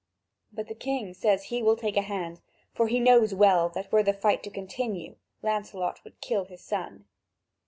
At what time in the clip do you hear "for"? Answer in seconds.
2.73-2.87